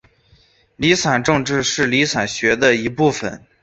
[0.77, 3.45] 离散政治是离散学的一部份。